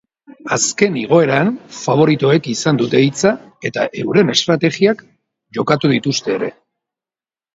[0.55, 3.33] Azken igoeran faboritoek izan dute hitza
[3.71, 5.05] eta euren estrategiak
[5.59, 6.53] jokatu dituzte ere.